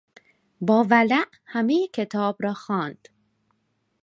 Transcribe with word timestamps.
با 0.61 0.83
ولع 0.83 1.25
همهی 1.45 1.87
کتاب 1.87 2.35
را 2.39 2.53
خواند. 2.53 3.07